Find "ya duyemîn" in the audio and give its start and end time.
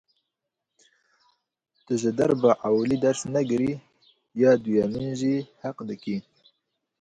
4.41-5.07